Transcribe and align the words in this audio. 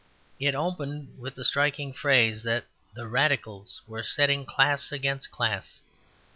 It 0.39 0.55
opened 0.55 1.19
with 1.19 1.35
the 1.35 1.45
striking 1.45 1.93
phrase 1.93 2.41
that 2.41 2.65
the 2.95 3.07
Radicals 3.07 3.83
were 3.87 4.01
setting 4.01 4.47
class 4.47 4.91
against 4.91 5.29
class. 5.29 5.79